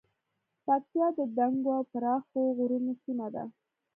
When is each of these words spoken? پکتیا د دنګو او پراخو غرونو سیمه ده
پکتیا 0.65 1.07
د 1.17 1.19
دنګو 1.37 1.69
او 1.77 1.83
پراخو 1.91 2.39
غرونو 2.57 2.93
سیمه 3.03 3.27
ده 3.33 3.43